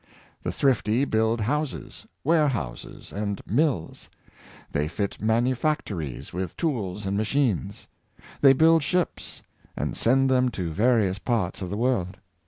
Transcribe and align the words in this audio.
The 0.41 0.51
thrifty 0.51 1.05
build 1.05 1.41
houses, 1.41 2.07
ware 2.23 2.47
houses, 2.47 3.13
and 3.13 3.39
mills. 3.45 4.09
They 4.71 4.87
fit 4.87 5.21
manufactories 5.21 6.33
with 6.33 6.57
tools 6.57 7.05
and 7.05 7.15
machines. 7.15 7.87
They 8.41 8.53
build 8.53 8.81
ships, 8.81 9.43
and 9.77 9.95
send 9.95 10.27
them 10.27 10.49
to 10.57 10.71
various 10.73 11.19
parts 11.19 11.61
of 11.61 11.69
the 11.69 11.77
world. 11.77 12.17